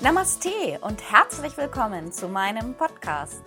[0.00, 3.42] Namaste und herzlich willkommen zu meinem Podcast.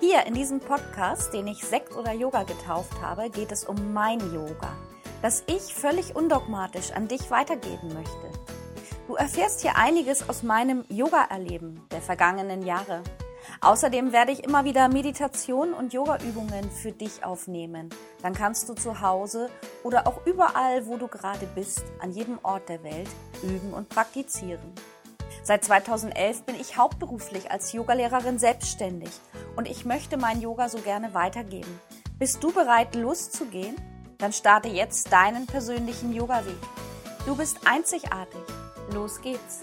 [0.00, 4.18] Hier in diesem Podcast, den ich Sekt oder Yoga getauft habe, geht es um mein
[4.32, 4.72] Yoga,
[5.20, 8.30] das ich völlig undogmatisch an dich weitergeben möchte.
[9.08, 13.02] Du erfährst hier einiges aus meinem Yoga-Erleben der vergangenen Jahre.
[13.60, 17.90] Außerdem werde ich immer wieder Meditation und Yoga-Übungen für dich aufnehmen.
[18.22, 19.50] Dann kannst du zu Hause
[19.82, 23.10] oder auch überall, wo du gerade bist, an jedem Ort der Welt
[23.42, 24.72] üben und praktizieren.
[25.42, 29.10] Seit 2011 bin ich hauptberuflich als Yogalehrerin selbstständig
[29.56, 31.80] und ich möchte mein Yoga so gerne weitergeben.
[32.18, 33.76] Bist du bereit, loszugehen?
[34.18, 36.58] Dann starte jetzt deinen persönlichen Yoga-Weg.
[37.24, 38.40] Du bist einzigartig.
[38.92, 39.62] Los geht's!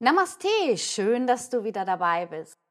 [0.00, 2.67] Namaste, schön, dass du wieder dabei bist.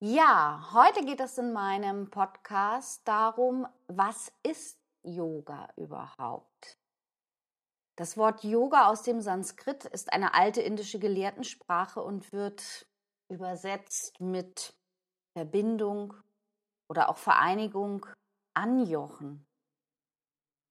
[0.00, 6.78] Ja, heute geht es in meinem Podcast darum, was ist Yoga überhaupt?
[7.96, 12.86] Das Wort Yoga aus dem Sanskrit ist eine alte indische Gelehrtensprache und wird
[13.30, 14.74] übersetzt mit
[15.32, 16.14] Verbindung
[16.88, 18.04] oder auch Vereinigung,
[18.52, 19.46] anjochen.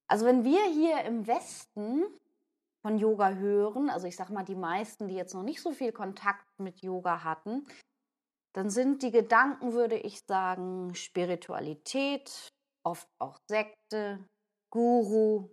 [0.08, 2.04] Also wenn wir hier im Westen
[2.82, 5.94] von Yoga hören, also ich sage mal die meisten, die jetzt noch nicht so viel
[5.94, 7.66] Kontakt mit Yoga hatten,
[8.54, 14.28] dann sind die Gedanken, würde ich sagen, Spiritualität, oft auch Sekte,
[14.70, 15.50] Guru,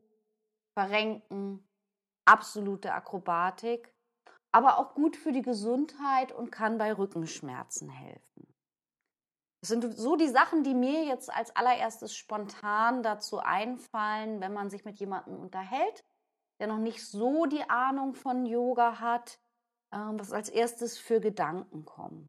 [0.79, 1.67] Verrenken,
[2.27, 3.93] absolute Akrobatik,
[4.53, 8.55] aber auch gut für die Gesundheit und kann bei Rückenschmerzen helfen.
[9.63, 14.71] Das sind so die Sachen, die mir jetzt als allererstes spontan dazu einfallen, wenn man
[14.71, 16.05] sich mit jemandem unterhält,
[16.59, 19.39] der noch nicht so die Ahnung von Yoga hat,
[19.93, 22.29] ähm, was als erstes für Gedanken kommen.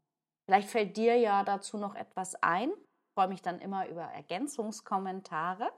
[0.52, 2.68] Vielleicht fällt dir ja dazu noch etwas ein.
[2.72, 5.72] Ich freue mich dann immer über Ergänzungskommentare.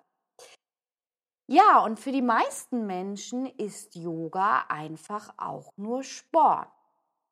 [1.47, 6.73] Ja, und für die meisten Menschen ist Yoga einfach auch nur Sport.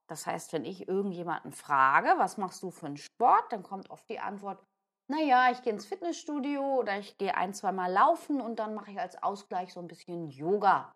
[0.07, 4.09] Das heißt, wenn ich irgendjemanden frage, was machst du für einen Sport, dann kommt oft
[4.09, 4.65] die Antwort,
[5.09, 9.01] naja, ich gehe ins Fitnessstudio oder ich gehe ein, zweimal laufen und dann mache ich
[9.01, 10.95] als Ausgleich so ein bisschen Yoga.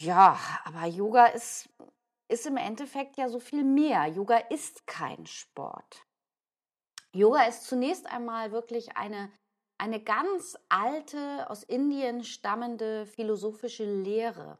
[0.00, 1.68] Ja, aber Yoga ist
[2.28, 4.06] ist im Endeffekt ja so viel mehr.
[4.06, 6.06] Yoga ist kein Sport.
[7.12, 9.30] Yoga ist zunächst einmal wirklich eine,
[9.78, 14.58] eine ganz alte, aus Indien stammende philosophische Lehre.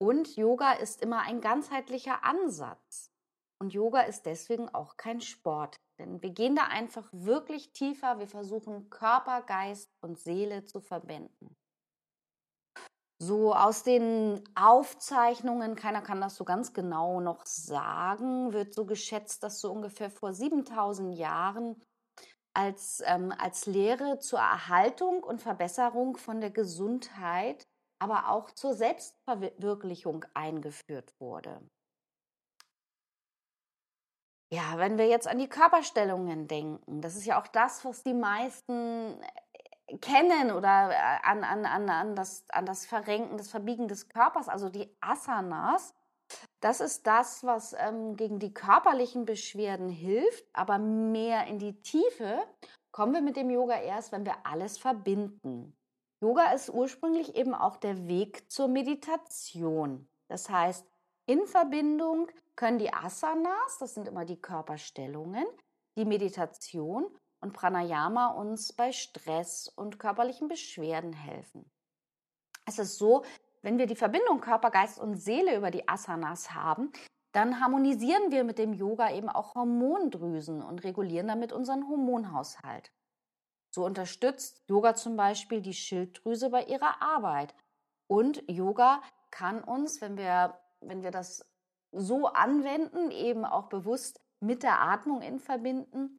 [0.00, 3.10] Und Yoga ist immer ein ganzheitlicher Ansatz.
[3.60, 5.76] Und Yoga ist deswegen auch kein Sport.
[5.98, 8.18] Denn wir gehen da einfach wirklich tiefer.
[8.18, 11.47] Wir versuchen Körper, Geist und Seele zu verbinden.
[13.20, 19.42] So aus den Aufzeichnungen, keiner kann das so ganz genau noch sagen, wird so geschätzt,
[19.42, 21.82] dass so ungefähr vor 7000 Jahren
[22.54, 27.66] als, ähm, als Lehre zur Erhaltung und Verbesserung von der Gesundheit,
[28.00, 31.60] aber auch zur Selbstverwirklichung eingeführt wurde.
[34.50, 38.14] Ja, wenn wir jetzt an die Körperstellungen denken, das ist ja auch das, was die
[38.14, 39.20] meisten
[40.00, 44.48] kennen oder äh, an, an, an, an, das, an das Verrenken, das Verbiegen des Körpers,
[44.48, 45.94] also die Asanas.
[46.60, 52.42] Das ist das, was ähm, gegen die körperlichen Beschwerden hilft, aber mehr in die Tiefe
[52.92, 55.74] kommen wir mit dem Yoga erst, wenn wir alles verbinden.
[56.20, 60.08] Yoga ist ursprünglich eben auch der Weg zur Meditation.
[60.28, 60.84] Das heißt,
[61.26, 65.46] in Verbindung können die Asanas, das sind immer die Körperstellungen,
[65.96, 67.06] die Meditation
[67.40, 71.70] und Pranayama uns bei Stress und körperlichen Beschwerden helfen.
[72.66, 73.24] Es ist so,
[73.62, 76.92] wenn wir die Verbindung Körper, Geist und Seele über die Asanas haben,
[77.32, 82.92] dann harmonisieren wir mit dem Yoga eben auch Hormondrüsen und regulieren damit unseren Hormonhaushalt.
[83.70, 87.54] So unterstützt Yoga zum Beispiel die Schilddrüse bei ihrer Arbeit.
[88.06, 91.44] Und Yoga kann uns, wenn wir, wenn wir das
[91.92, 96.17] so anwenden, eben auch bewusst mit der Atmung in verbinden,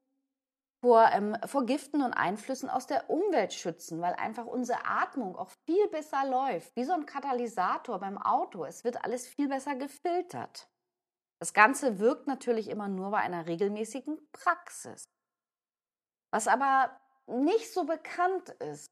[0.82, 5.50] vor, ähm, vor Giften und Einflüssen aus der Umwelt schützen, weil einfach unsere Atmung auch
[5.66, 8.64] viel besser läuft, wie so ein Katalysator beim Auto.
[8.66, 10.70] Es wird alles viel besser gefiltert.
[11.40, 15.04] Das Ganze wirkt natürlich immer nur bei einer regelmäßigen Praxis.
[16.32, 16.92] Was aber
[17.28, 18.92] nicht so bekannt ist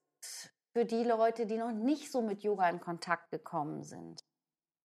[0.74, 4.24] für die Leute, die noch nicht so mit Yoga in Kontakt gekommen sind,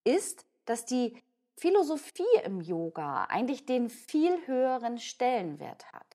[0.05, 1.23] ist, dass die
[1.57, 6.12] Philosophie im Yoga eigentlich den viel höheren Stellenwert hat.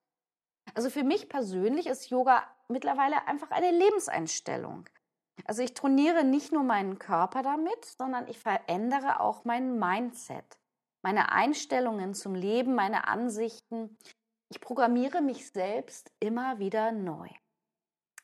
[0.77, 4.87] Also für mich persönlich ist Yoga mittlerweile einfach eine Lebenseinstellung.
[5.45, 10.59] Also ich trainiere nicht nur meinen Körper damit, sondern ich verändere auch mein Mindset,
[11.01, 13.97] meine Einstellungen zum Leben, meine Ansichten.
[14.49, 17.27] ich programmiere mich selbst immer wieder neu.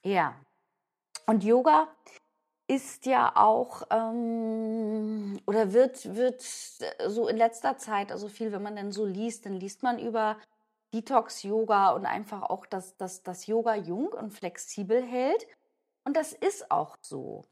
[0.03, 0.35] Ja.
[1.25, 1.87] Und Yoga
[2.67, 6.43] ist ja auch ähm, oder wird, wird
[7.07, 10.37] so in letzter Zeit, also viel, wenn man denn so liest, dann liest man über
[10.93, 15.47] Detox-Yoga und einfach auch, dass, dass das Yoga jung und flexibel hält.
[16.05, 17.45] Und das ist auch so.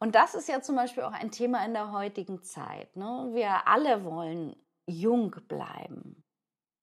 [0.00, 2.96] Und das ist ja zum Beispiel auch ein Thema in der heutigen Zeit.
[2.96, 3.28] Ne?
[3.32, 4.56] Wir alle wollen
[4.86, 6.24] jung bleiben.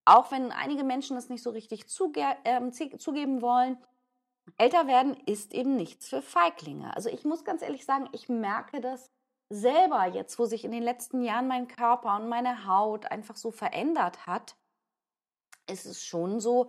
[0.05, 3.77] Auch wenn einige Menschen das nicht so richtig zuge äh, zugeben wollen.
[4.57, 6.95] Älter werden ist eben nichts für Feiglinge.
[6.95, 9.09] Also ich muss ganz ehrlich sagen, ich merke das
[9.49, 13.49] selber jetzt, wo sich in den letzten Jahren mein Körper und meine Haut einfach so
[13.49, 14.55] verändert hat
[15.69, 16.67] ist es schon so,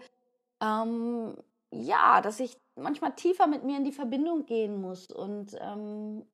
[0.61, 1.37] ähm,
[1.73, 6.27] ja, dass ich manchmal tiefer mit mir in die Verbindung gehen muss und ähm,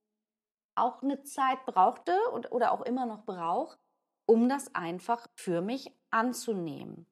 [0.75, 3.79] auch eine Zeit brauchte und, oder auch immer noch brauche,
[4.26, 7.06] um das einfach für mich anzunehmen.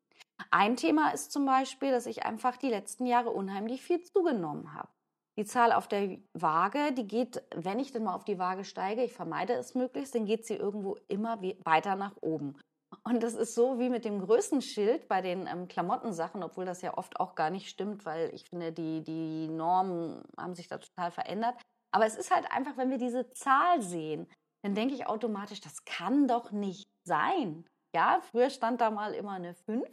[0.50, 4.88] Ein Thema ist zum Beispiel, dass ich einfach die letzten Jahre unheimlich viel zugenommen habe.
[5.36, 9.04] Die Zahl auf der Waage, die geht, wenn ich denn mal auf die Waage steige,
[9.04, 12.58] ich vermeide es möglichst, dann geht sie irgendwo immer weiter nach oben.
[13.02, 16.96] Und das ist so wie mit dem Größenschild bei den ähm, Klamottensachen, obwohl das ja
[16.96, 21.10] oft auch gar nicht stimmt, weil ich finde, die, die Normen haben sich da total
[21.10, 21.60] verändert.
[21.92, 24.28] Aber es ist halt einfach, wenn wir diese Zahl sehen,
[24.62, 27.64] dann denke ich automatisch, das kann doch nicht sein.
[27.94, 29.88] Ja, früher stand da mal immer eine 5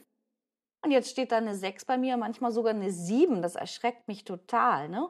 [0.83, 3.41] und jetzt steht da eine 6 bei mir, manchmal sogar eine 7.
[3.41, 4.89] Das erschreckt mich total.
[4.89, 5.09] Ne?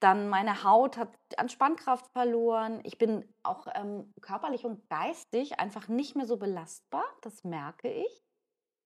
[0.00, 2.80] Dann meine Haut hat an Spannkraft verloren.
[2.84, 7.04] Ich bin auch ähm, körperlich und geistig einfach nicht mehr so belastbar.
[7.22, 8.24] Das merke ich.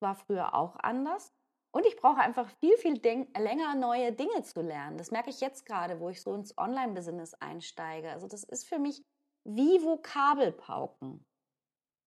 [0.00, 1.32] War früher auch anders.
[1.74, 4.98] Und ich brauche einfach viel, viel länger neue Dinge zu lernen.
[4.98, 8.10] Das merke ich jetzt gerade, wo ich so ins Online-Business einsteige.
[8.10, 9.02] Also das ist für mich
[9.44, 11.24] wie Vokabelpauken.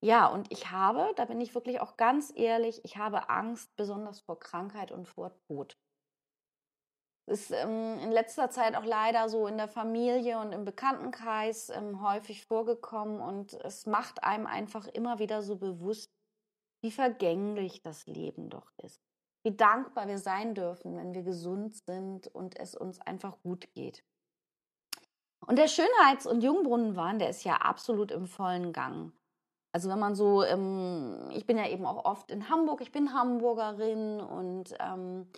[0.02, 4.20] Ja, und ich habe, da bin ich wirklich auch ganz ehrlich, ich habe Angst besonders
[4.20, 5.76] vor Krankheit und vor Tod
[7.26, 12.00] ist ähm, in letzter Zeit auch leider so in der Familie und im Bekanntenkreis ähm,
[12.00, 16.12] häufig vorgekommen und es macht einem einfach immer wieder so bewusst,
[16.82, 19.02] wie vergänglich das Leben doch ist.
[19.42, 24.04] Wie dankbar wir sein dürfen, wenn wir gesund sind und es uns einfach gut geht.
[25.46, 29.12] Und der Schönheits- und Jungbrunnenwahn, der ist ja absolut im vollen Gang.
[29.72, 33.12] Also wenn man so, ähm, ich bin ja eben auch oft in Hamburg, ich bin
[33.12, 35.28] Hamburgerin und ähm,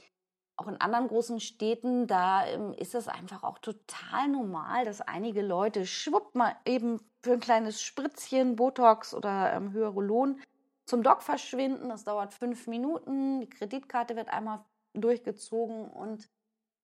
[0.59, 5.43] auch in anderen großen Städten, da ähm, ist es einfach auch total normal, dass einige
[5.43, 10.41] Leute schwupp mal eben für ein kleines Spritzchen Botox oder ähm, Hyaluron
[10.85, 11.89] zum Doc verschwinden.
[11.89, 13.41] Das dauert fünf Minuten.
[13.41, 14.65] Die Kreditkarte wird einmal
[14.95, 16.29] durchgezogen und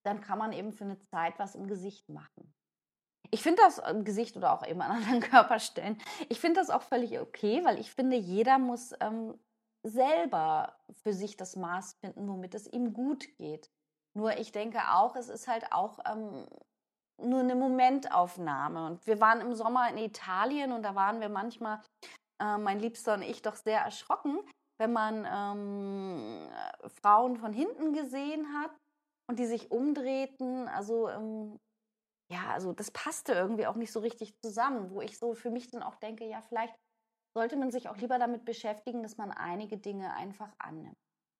[0.05, 2.55] dann kann man eben für eine Zeit was im Gesicht machen.
[3.31, 5.99] Ich finde das im Gesicht oder auch eben an anderen Körperstellen.
[6.29, 9.37] Ich finde das auch völlig okay, weil ich finde, jeder muss ähm,
[9.85, 13.71] selber für sich das Maß finden, womit es ihm gut geht.
[14.17, 16.47] Nur ich denke auch, es ist halt auch ähm,
[17.23, 18.87] nur eine Momentaufnahme.
[18.87, 21.83] Und wir waren im Sommer in Italien und da waren wir manchmal,
[22.41, 24.39] äh, mein Liebster und ich, doch sehr erschrocken,
[24.79, 26.49] wenn man ähm,
[27.03, 28.71] Frauen von hinten gesehen hat
[29.29, 30.69] und die sich umdrehten.
[30.69, 31.61] Also ähm,
[32.33, 35.71] ja, also das passte irgendwie auch nicht so richtig zusammen, wo ich so für mich
[35.71, 36.75] dann auch denke, ja, vielleicht
[37.37, 40.97] sollte man sich auch lieber damit beschäftigen, dass man einige Dinge einfach annimmt.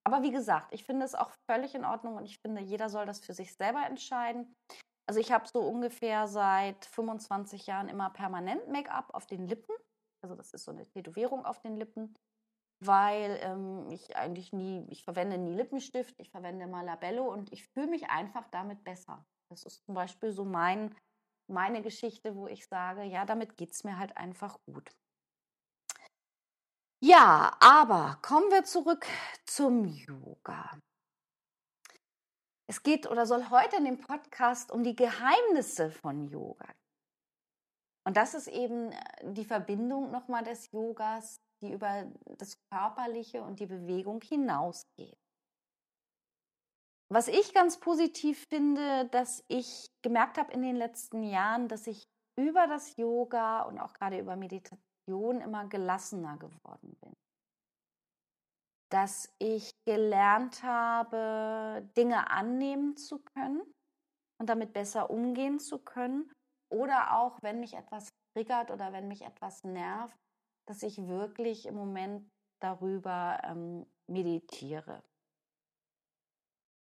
[0.07, 3.07] Aber wie gesagt, ich finde es auch völlig in Ordnung und ich finde, jeder soll
[3.07, 4.55] das für sich selber entscheiden.
[5.07, 9.75] Also ich habe so ungefähr seit 25 Jahren immer permanent Make-up auf den Lippen.
[10.23, 12.15] Also das ist so eine Tätowierung auf den Lippen,
[12.81, 17.67] weil ähm, ich eigentlich nie, ich verwende nie Lippenstift, ich verwende mal Labello und ich
[17.69, 19.25] fühle mich einfach damit besser.
[19.51, 20.95] Das ist zum Beispiel so mein,
[21.51, 24.91] meine Geschichte, wo ich sage, ja, damit geht es mir halt einfach gut.
[27.07, 29.05] Ja, aber kommen wir zurück
[29.45, 30.71] zum Yoga.
[32.67, 36.67] Es geht oder soll heute in dem Podcast um die Geheimnisse von Yoga.
[38.07, 43.61] Und das ist eben äh, die Verbindung nochmal des Yogas, die über das Körperliche und
[43.61, 45.19] die Bewegung hinausgeht.
[47.11, 52.09] Was ich ganz positiv finde, dass ich gemerkt habe in den letzten Jahren, dass ich
[52.37, 57.13] über das Yoga und auch gerade über Meditation immer gelassener geworden bin.
[58.91, 63.63] Dass ich gelernt habe, Dinge annehmen zu können
[64.39, 66.31] und damit besser umgehen zu können.
[66.71, 70.17] Oder auch, wenn mich etwas triggert oder wenn mich etwas nervt,
[70.67, 72.29] dass ich wirklich im Moment
[72.61, 75.03] darüber ähm, meditiere.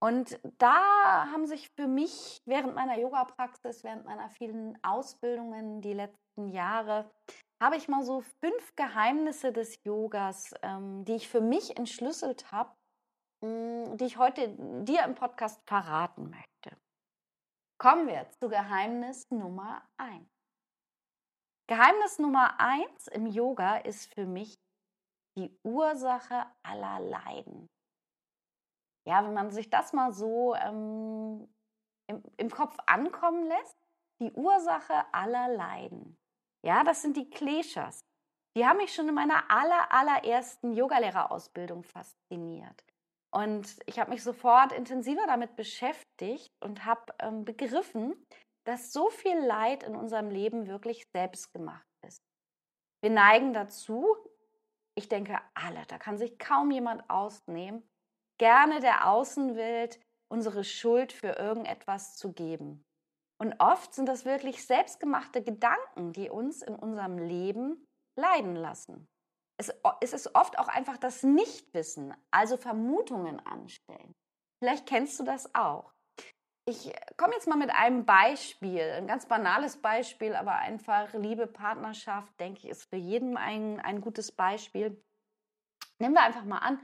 [0.01, 6.47] Und da haben sich für mich während meiner Yoga-Praxis, während meiner vielen Ausbildungen die letzten
[6.47, 7.11] Jahre
[7.61, 12.73] habe ich mal so fünf Geheimnisse des Yogas, ähm, die ich für mich entschlüsselt habe,
[13.41, 16.77] mm, die ich heute dir im Podcast verraten möchte.
[17.77, 20.25] Kommen wir zu Geheimnis Nummer 1.
[21.67, 24.57] Geheimnis Nummer 1 im Yoga ist für mich
[25.37, 27.67] die Ursache aller Leiden.
[29.09, 31.51] Ja, wenn man sich das mal so ähm,
[32.05, 33.75] im, im Kopf ankommen lässt,
[34.21, 36.15] die Ursache aller Leiden.
[36.63, 38.01] Ja, das sind die Kleshas.
[38.55, 42.85] Die haben mich schon in meiner aller, allerersten Yogalehrerausbildung fasziniert.
[43.31, 48.13] Und ich habe mich sofort intensiver damit beschäftigt und habe ähm, begriffen,
[48.63, 52.21] dass so viel Leid in unserem Leben wirklich selbst gemacht ist.
[53.01, 54.05] Wir neigen dazu,
[54.93, 57.88] ich denke alle, da kann sich kaum jemand ausnehmen,
[58.39, 59.99] gerne der Außenwelt
[60.31, 62.83] unsere Schuld für irgendetwas zu geben.
[63.41, 67.85] Und oft sind das wirklich selbstgemachte Gedanken, die uns in unserem Leben
[68.19, 69.07] leiden lassen.
[69.57, 74.13] Es, ist oft auch einfach das Nichtwissen, also Vermutungen anstellen.
[74.61, 75.93] Vielleicht kennst du das auch.
[76.65, 82.39] Ich komme jetzt mal mit einem Beispiel, ein ganz banales Beispiel, aber einfach Liebe, Partnerschaft,
[82.39, 85.01] denke ich, ist für jeden ein, ein gutes Beispiel.
[85.99, 86.79] Nehmen wir einfach mal an,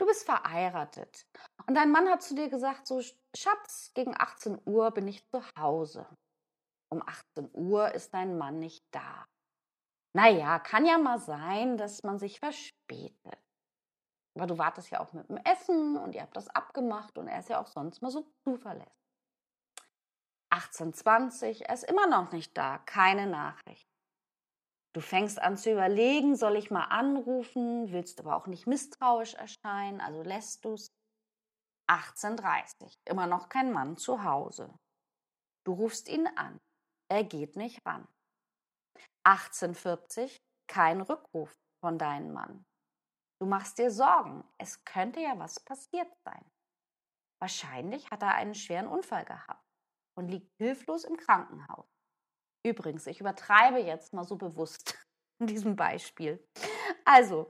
[0.00, 1.26] du bist verheiratet
[1.66, 3.02] und dein Mann hat zu dir gesagt, so
[3.36, 6.06] Schatz, gegen 18 Uhr bin ich zu Hause.
[6.92, 9.26] Um 18 Uhr ist dein Mann nicht da.
[10.12, 13.38] Naja, kann ja mal sein, dass man sich verspätet.
[14.34, 17.40] Aber du wartest ja auch mit dem Essen und ihr habt das abgemacht und er
[17.40, 18.90] ist ja auch sonst mal so zuverlässig.
[20.52, 23.89] 18.20, er ist immer noch nicht da, keine Nachricht.
[24.92, 30.00] Du fängst an zu überlegen, soll ich mal anrufen, willst aber auch nicht misstrauisch erscheinen,
[30.00, 30.88] also lässt du es.
[31.88, 34.72] 18.30, immer noch kein Mann zu Hause.
[35.64, 36.60] Du rufst ihn an,
[37.08, 38.06] er geht nicht ran.
[39.24, 42.64] 1840, kein Rückruf von deinem Mann.
[43.40, 46.44] Du machst dir Sorgen, es könnte ja was passiert sein.
[47.40, 49.64] Wahrscheinlich hat er einen schweren Unfall gehabt
[50.16, 51.88] und liegt hilflos im Krankenhaus.
[52.62, 54.94] Übrigens, ich übertreibe jetzt mal so bewusst
[55.38, 56.46] in diesem Beispiel.
[57.04, 57.48] Also,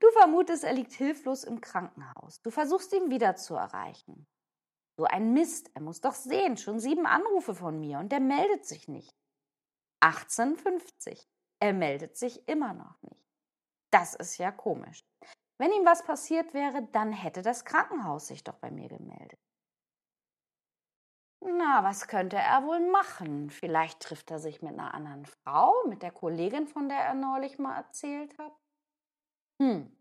[0.00, 2.40] du vermutest, er liegt hilflos im Krankenhaus.
[2.42, 4.26] Du versuchst ihn wieder zu erreichen.
[4.96, 8.64] So ein Mist, er muss doch sehen, schon sieben Anrufe von mir und der meldet
[8.64, 9.12] sich nicht.
[10.00, 11.28] 1850.
[11.60, 13.24] Er meldet sich immer noch nicht.
[13.90, 15.04] Das ist ja komisch.
[15.58, 19.38] Wenn ihm was passiert wäre, dann hätte das Krankenhaus sich doch bei mir gemeldet.
[21.46, 23.50] Na, was könnte er wohl machen?
[23.50, 27.58] Vielleicht trifft er sich mit einer anderen Frau, mit der Kollegin, von der er neulich
[27.58, 28.52] mal erzählt hat.
[29.60, 29.94] Hm.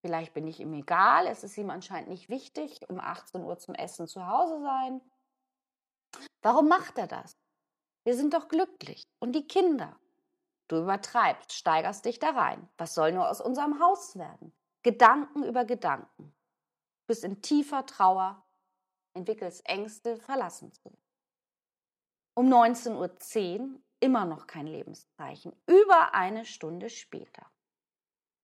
[0.00, 3.76] Vielleicht bin ich ihm egal, es ist ihm anscheinend nicht wichtig, um 18 Uhr zum
[3.76, 5.00] Essen zu Hause sein.
[6.42, 7.36] Warum macht er das?
[8.02, 9.04] Wir sind doch glücklich.
[9.20, 9.96] Und die Kinder?
[10.66, 12.68] Du übertreibst, steigerst dich da rein.
[12.78, 14.52] Was soll nur aus unserem Haus werden?
[14.82, 16.24] Gedanken über Gedanken.
[16.24, 18.41] Du bist in tiefer Trauer,
[19.14, 20.98] entwickelst Ängste, verlassen zu werden.
[22.34, 27.46] Um 19.10 Uhr immer noch kein Lebenszeichen, über eine Stunde später.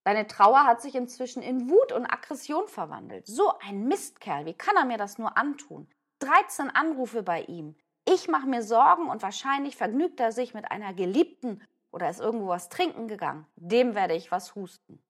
[0.05, 3.27] Deine Trauer hat sich inzwischen in Wut und Aggression verwandelt.
[3.27, 5.89] So ein Mistkerl, wie kann er mir das nur antun?
[6.21, 7.77] 13 Anrufe bei ihm.
[8.07, 12.49] Ich mache mir Sorgen und wahrscheinlich vergnügt er sich mit einer Geliebten oder ist irgendwo
[12.49, 13.47] was trinken gegangen.
[13.57, 15.03] Dem werde ich was husten.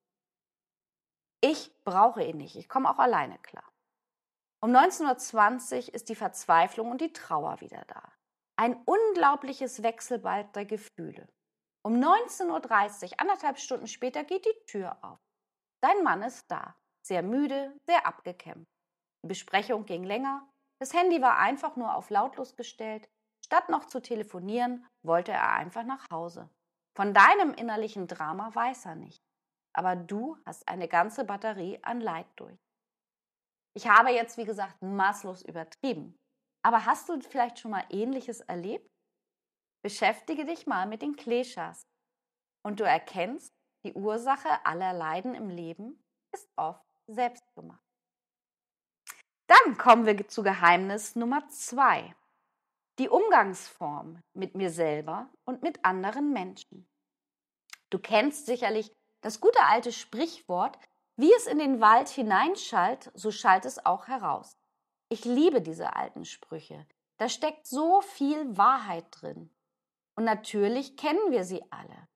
[1.41, 3.71] Ich brauche ihn nicht, ich komme auch alleine klar.
[4.61, 8.13] Um 19.20 Uhr ist die Verzweiflung und die Trauer wieder da.
[8.57, 11.29] Ein unglaubliches Wechselbad der Gefühle.
[11.85, 15.21] Um 19.30 Uhr, anderthalb Stunden später, geht die Tür auf.
[15.81, 16.75] Dein Mann ist da,
[17.07, 18.73] sehr müde, sehr abgekämpft.
[19.23, 20.49] Die Besprechung ging länger,
[20.81, 23.09] das Handy war einfach nur auf lautlos gestellt.
[23.45, 26.51] Statt noch zu telefonieren, wollte er einfach nach Hause.
[26.97, 29.23] Von deinem innerlichen Drama weiß er nicht.
[29.73, 32.59] Aber du hast eine ganze Batterie an Leid durch.
[33.79, 36.19] Ich habe jetzt, wie gesagt, maßlos übertrieben.
[36.65, 38.91] Aber hast du vielleicht schon mal Ähnliches erlebt?
[39.85, 41.87] Beschäftige dich mal mit den Kleshas
[42.65, 43.55] und du erkennst,
[43.85, 47.81] die Ursache aller Leiden im Leben ist oft selbstgemacht.
[49.47, 52.17] Dann kommen wir zu Geheimnis Nummer zwei.
[52.99, 56.91] Die Umgangsform mit mir selber und mit anderen Menschen.
[57.91, 60.81] Du kennst sicherlich das gute alte Sprichwort,
[61.19, 64.57] wie es in den Wald hineinschallt, so schallt es auch heraus.
[65.09, 66.87] Ich liebe diese alten Sprüche.
[67.19, 69.53] Da steckt so viel Wahrheit drin.
[70.17, 72.09] Und natürlich kennen wir sie alle.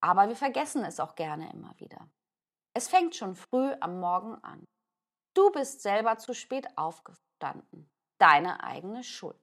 [0.00, 2.08] Aber wir vergessen es auch gerne immer wieder.
[2.76, 4.64] Es fängt schon früh am Morgen an.
[5.34, 7.88] Du bist selber zu spät aufgestanden.
[8.18, 9.40] Deine eigene Schuld.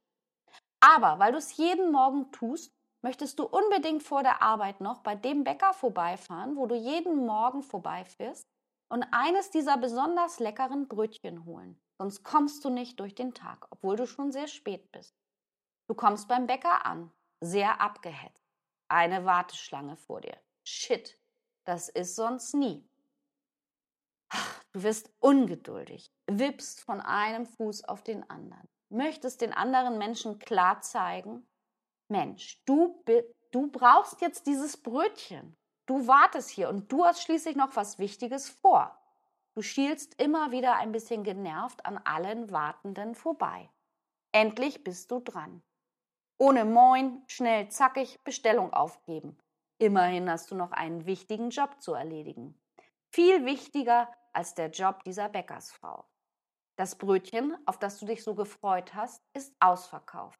[0.81, 5.15] Aber weil du es jeden Morgen tust, möchtest du unbedingt vor der Arbeit noch bei
[5.15, 8.50] dem Bäcker vorbeifahren, wo du jeden Morgen vorbeifährst
[8.91, 11.79] und eines dieser besonders leckeren Brötchen holen.
[11.97, 15.15] Sonst kommst du nicht durch den Tag, obwohl du schon sehr spät bist.
[15.87, 18.43] Du kommst beim Bäcker an, sehr abgehetzt.
[18.89, 20.37] Eine Warteschlange vor dir.
[20.65, 21.17] Shit,
[21.63, 22.85] das ist sonst nie.
[24.73, 30.81] Du wirst ungeduldig, wippst von einem Fuß auf den anderen, möchtest den anderen Menschen klar
[30.81, 31.47] zeigen,
[32.09, 33.03] Mensch, du,
[33.51, 35.55] du brauchst jetzt dieses Brötchen.
[35.85, 38.97] Du wartest hier und du hast schließlich noch was Wichtiges vor.
[39.53, 43.69] Du schielst immer wieder ein bisschen genervt an allen Wartenden vorbei.
[44.31, 45.61] Endlich bist du dran.
[46.37, 49.37] Ohne Moin, schnell, zackig, Bestellung aufgeben.
[49.77, 52.59] Immerhin hast du noch einen wichtigen Job zu erledigen.
[53.09, 56.05] Viel wichtiger als der Job dieser Bäckersfrau.
[56.77, 60.39] Das Brötchen, auf das du dich so gefreut hast, ist ausverkauft.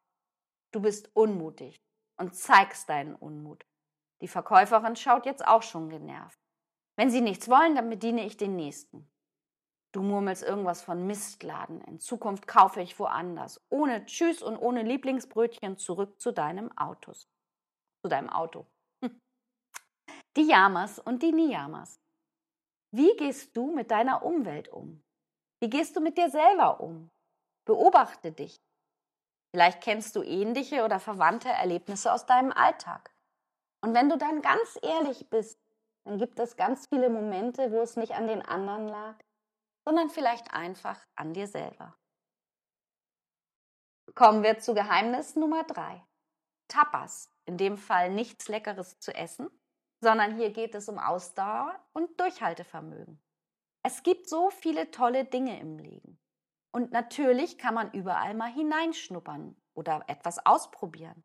[0.72, 1.84] Du bist unmutig
[2.18, 3.66] und zeigst deinen Unmut.
[4.22, 6.40] Die Verkäuferin schaut jetzt auch schon genervt.
[6.98, 9.12] Wenn Sie nichts wollen, dann bediene ich den nächsten.
[9.94, 11.82] Du murmelst irgendwas von Mistladen.
[11.82, 13.60] In Zukunft kaufe ich woanders.
[13.70, 17.28] Ohne Tschüss und ohne Lieblingsbrötchen zurück zu deinem Autos.
[18.02, 18.68] Zu deinem Auto.
[19.04, 19.20] Hm.
[20.38, 22.00] Die Yamas und die Niyamas.
[22.94, 25.04] Wie gehst du mit deiner Umwelt um?
[25.62, 27.10] Wie gehst du mit dir selber um?
[27.66, 28.62] Beobachte dich.
[29.54, 33.11] Vielleicht kennst du ähnliche oder verwandte Erlebnisse aus deinem Alltag.
[33.82, 35.60] Und wenn du dann ganz ehrlich bist,
[36.04, 39.16] dann gibt es ganz viele Momente, wo es nicht an den anderen lag,
[39.86, 41.96] sondern vielleicht einfach an dir selber.
[44.16, 46.04] Kommen wir zu Geheimnis Nummer drei.
[46.68, 49.50] Tapas, in dem Fall nichts Leckeres zu essen,
[50.02, 53.22] sondern hier geht es um Ausdauer und Durchhaltevermögen.
[53.84, 56.20] Es gibt so viele tolle Dinge im Leben.
[56.72, 61.24] Und natürlich kann man überall mal hineinschnuppern oder etwas ausprobieren.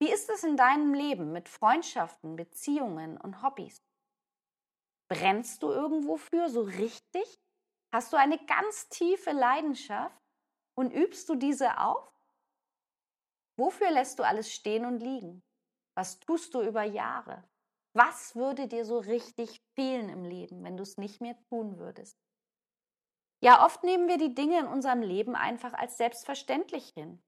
[0.00, 3.82] Wie ist es in deinem Leben mit Freundschaften, Beziehungen und Hobbys?
[5.08, 7.40] Brennst du irgendwo für so richtig?
[7.92, 10.20] Hast du eine ganz tiefe Leidenschaft
[10.76, 12.12] und übst du diese auf?
[13.56, 15.42] Wofür lässt du alles stehen und liegen?
[15.96, 17.48] Was tust du über Jahre?
[17.96, 22.18] Was würde dir so richtig fehlen im Leben, wenn du es nicht mehr tun würdest?
[23.40, 27.22] Ja, oft nehmen wir die Dinge in unserem Leben einfach als selbstverständlich hin.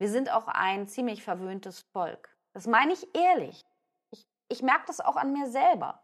[0.00, 2.34] Wir sind auch ein ziemlich verwöhntes Volk.
[2.54, 3.66] Das meine ich ehrlich.
[4.10, 6.02] Ich, ich merke das auch an mir selber.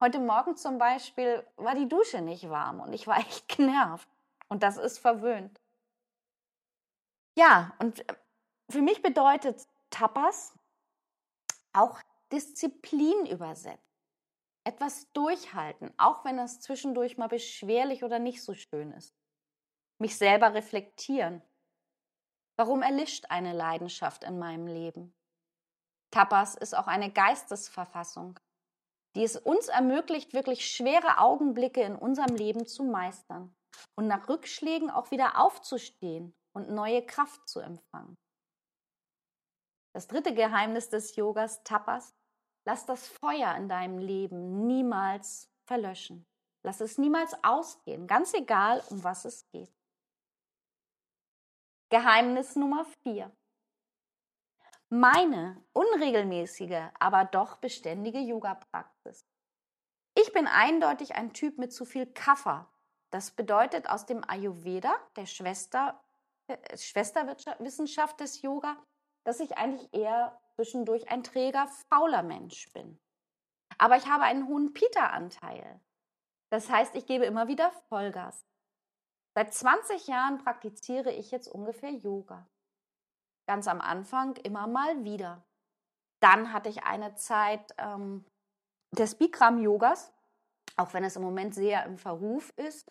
[0.00, 4.08] Heute Morgen zum Beispiel war die Dusche nicht warm und ich war echt genervt.
[4.48, 5.60] Und das ist verwöhnt.
[7.36, 8.14] Ja, und äh,
[8.70, 10.56] für mich bedeutet Tapas
[11.72, 12.00] auch
[12.30, 13.82] Disziplin übersetzt.
[14.62, 19.16] Etwas durchhalten, auch wenn es zwischendurch mal beschwerlich oder nicht so schön ist.
[19.98, 21.42] Mich selber reflektieren.
[22.62, 25.12] Warum erlischt eine Leidenschaft in meinem Leben?
[26.12, 28.38] Tapas ist auch eine Geistesverfassung,
[29.16, 33.52] die es uns ermöglicht, wirklich schwere Augenblicke in unserem Leben zu meistern
[33.96, 38.14] und nach Rückschlägen auch wieder aufzustehen und neue Kraft zu empfangen.
[39.92, 42.14] Das dritte Geheimnis des Yogas Tapas
[42.64, 46.24] Lass das Feuer in deinem Leben niemals verlöschen.
[46.64, 49.81] Lass es niemals ausgehen, ganz egal, um was es geht.
[51.92, 53.30] Geheimnis Nummer vier.
[54.88, 59.28] Meine unregelmäßige, aber doch beständige Yoga-Praxis.
[60.14, 62.72] Ich bin eindeutig ein Typ mit zu viel Kaffer.
[63.10, 66.02] Das bedeutet aus dem Ayurveda, der Schwester,
[66.46, 68.82] äh, Schwesterwissenschaft des Yoga,
[69.24, 72.98] dass ich eigentlich eher zwischendurch ein träger, fauler Mensch bin.
[73.76, 75.78] Aber ich habe einen hohen Pita-Anteil.
[76.48, 78.46] Das heißt, ich gebe immer wieder Vollgas.
[79.34, 82.46] Seit 20 Jahren praktiziere ich jetzt ungefähr Yoga.
[83.48, 85.42] Ganz am Anfang immer mal wieder.
[86.22, 88.24] Dann hatte ich eine Zeit ähm,
[88.92, 90.12] des Bikram-Yogas,
[90.76, 92.88] auch wenn es im Moment sehr im Verruf ist.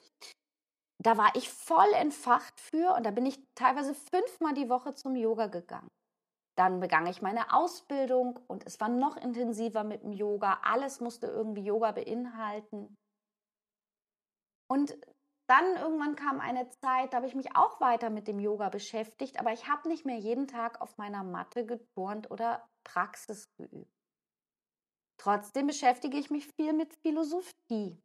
[1.01, 5.15] Da war ich voll entfacht für und da bin ich teilweise fünfmal die Woche zum
[5.15, 5.89] Yoga gegangen.
[6.57, 10.59] Dann begann ich meine Ausbildung und es war noch intensiver mit dem Yoga.
[10.63, 12.95] Alles musste irgendwie Yoga beinhalten.
[14.69, 14.97] Und
[15.51, 19.37] dann irgendwann kam eine Zeit, da habe ich mich auch weiter mit dem Yoga beschäftigt,
[19.37, 23.91] aber ich habe nicht mehr jeden Tag auf meiner Matte geturnt oder Praxis geübt.
[25.17, 28.01] Trotzdem beschäftige ich mich viel mit Philosophie.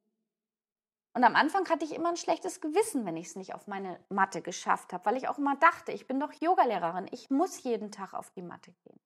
[1.14, 4.04] Und am Anfang hatte ich immer ein schlechtes Gewissen, wenn ich es nicht auf meine
[4.09, 7.92] Matte geschafft habe, weil ich auch immer dachte, ich bin doch Yogalehrerin, ich muss jeden
[7.92, 9.00] Tag auf die Matte gehen.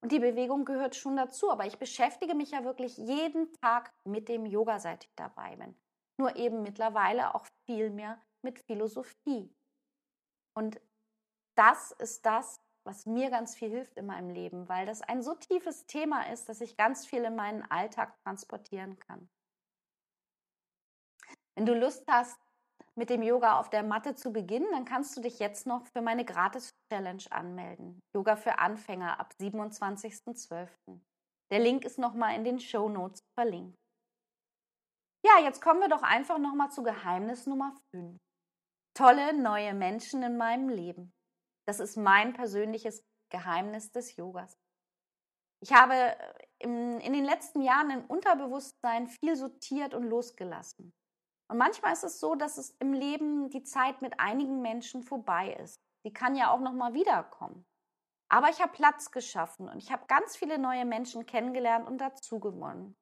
[0.00, 4.30] Und die Bewegung gehört schon dazu, aber ich beschäftige mich ja wirklich jeden Tag mit
[4.30, 5.76] dem Yoga, seit ich dabei bin.
[6.20, 9.50] Nur eben mittlerweile auch viel mehr mit Philosophie.
[10.54, 10.78] Und
[11.56, 15.34] das ist das, was mir ganz viel hilft in meinem Leben, weil das ein so
[15.34, 19.30] tiefes Thema ist, dass ich ganz viel in meinen Alltag transportieren kann.
[21.54, 22.38] Wenn du Lust hast,
[22.96, 26.02] mit dem Yoga auf der Matte zu beginnen, dann kannst du dich jetzt noch für
[26.02, 27.98] meine Gratis-Challenge anmelden.
[28.14, 30.68] Yoga für Anfänger ab 27.12.
[31.50, 33.79] Der Link ist nochmal in den Show Notes verlinkt.
[35.30, 38.16] Ja, jetzt kommen wir doch einfach nochmal zu Geheimnis Nummer 5.
[38.94, 41.12] Tolle neue Menschen in meinem Leben.
[41.68, 44.58] Das ist mein persönliches Geheimnis des Yogas.
[45.62, 46.16] Ich habe äh,
[46.58, 50.92] im, in den letzten Jahren im Unterbewusstsein viel sortiert und losgelassen.
[51.48, 55.52] Und manchmal ist es so, dass es im Leben die Zeit mit einigen Menschen vorbei
[55.62, 55.76] ist.
[56.04, 57.64] Die kann ja auch noch mal wiederkommen.
[58.32, 62.40] Aber ich habe Platz geschaffen und ich habe ganz viele neue Menschen kennengelernt und dazu
[62.40, 62.96] gewonnen.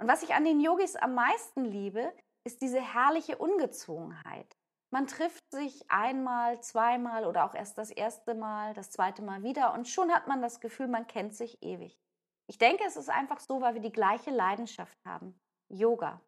[0.00, 2.12] Und was ich an den Yogis am meisten liebe,
[2.44, 4.56] ist diese herrliche Ungezwungenheit.
[4.92, 9.74] Man trifft sich einmal, zweimal oder auch erst das erste Mal, das zweite Mal wieder
[9.74, 12.00] und schon hat man das Gefühl, man kennt sich ewig.
[12.48, 15.38] Ich denke, es ist einfach so, weil wir die gleiche Leidenschaft haben.
[15.68, 16.20] Yoga.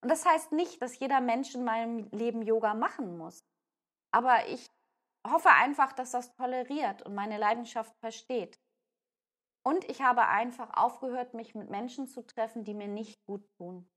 [0.00, 3.44] Und das heißt nicht, dass jeder Mensch in meinem Leben Yoga machen muss.
[4.12, 4.70] Aber ich
[5.26, 8.58] hoffe einfach, dass das toleriert und meine Leidenschaft versteht.
[9.64, 13.88] Und ich habe einfach aufgehört, mich mit Menschen zu treffen, die mir nicht gut tun.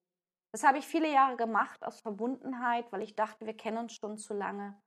[0.51, 4.17] Das habe ich viele Jahre gemacht aus Verbundenheit, weil ich dachte, wir kennen uns schon
[4.17, 4.80] zu lange.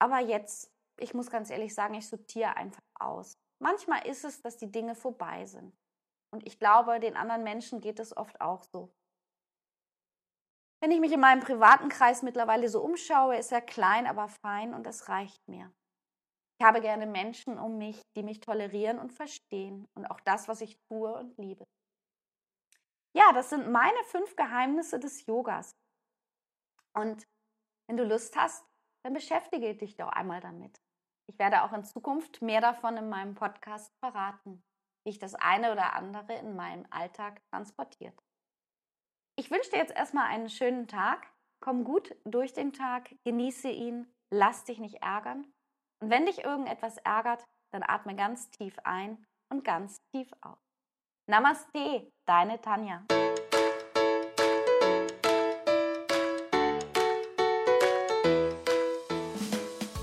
[0.00, 3.38] Aber jetzt, ich muss ganz ehrlich sagen, ich sortiere einfach aus.
[3.62, 5.76] Manchmal ist es, dass die Dinge vorbei sind.
[6.32, 8.92] Und ich glaube, den anderen Menschen geht es oft auch so.
[10.80, 14.74] Wenn ich mich in meinem privaten Kreis mittlerweile so umschaue, ist er klein, aber fein
[14.74, 15.72] und es reicht mir.
[16.58, 20.62] Ich habe gerne Menschen um mich, die mich tolerieren und verstehen und auch das, was
[20.62, 21.66] ich tue und liebe.
[23.14, 25.76] Ja, das sind meine fünf Geheimnisse des Yogas.
[26.94, 27.26] Und
[27.88, 28.64] wenn du Lust hast,
[29.04, 30.80] dann beschäftige dich doch einmal damit.
[31.28, 34.62] Ich werde auch in Zukunft mehr davon in meinem Podcast verraten,
[35.04, 38.18] wie ich das eine oder andere in meinem Alltag transportiert.
[39.38, 41.26] Ich wünsche dir jetzt erstmal einen schönen Tag.
[41.60, 45.52] Komm gut durch den Tag, genieße ihn, lass dich nicht ärgern.
[46.00, 50.58] Und wenn dich irgendetwas ärgert, dann atme ganz tief ein und ganz tief aus.
[51.26, 53.02] Namaste, deine Tanja.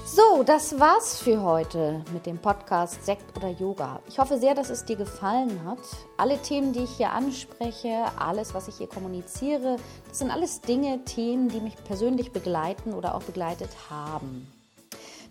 [0.06, 4.00] So, das war's für heute mit dem Podcast Sekt oder Yoga.
[4.08, 5.80] Ich hoffe sehr, dass es dir gefallen hat.
[6.18, 9.78] Alle Themen, die ich hier anspreche, alles, was ich hier kommuniziere,
[10.08, 14.52] das sind alles Dinge, Themen, die mich persönlich begleiten oder auch begleitet haben.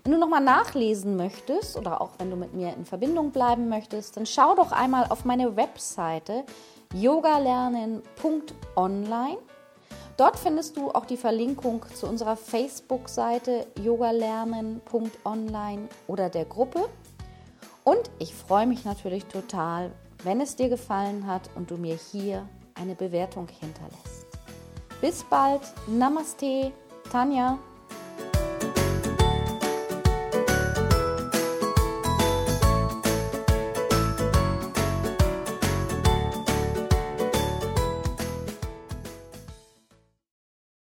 [0.03, 4.17] Wenn du nochmal nachlesen möchtest oder auch wenn du mit mir in Verbindung bleiben möchtest,
[4.17, 6.43] dann schau doch einmal auf meine Webseite
[6.93, 9.37] yogalernen.online
[10.17, 16.87] Dort findest du auch die Verlinkung zu unserer Facebook-Seite yogalernen.online oder der Gruppe.
[17.83, 19.91] Und ich freue mich natürlich total,
[20.23, 24.27] wenn es dir gefallen hat und du mir hier eine Bewertung hinterlässt.
[25.01, 25.61] Bis bald.
[25.87, 26.71] Namaste,
[27.11, 27.57] Tanja.